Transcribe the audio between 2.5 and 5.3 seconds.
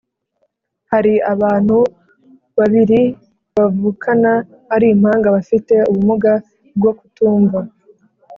babiri bavukana ari impanga